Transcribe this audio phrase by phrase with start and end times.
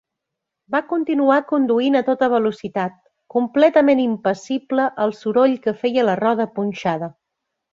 [0.75, 2.97] Va continuar conduint a tota velocitat,
[3.35, 7.13] completament impassible al soroll que feia la roda punxada.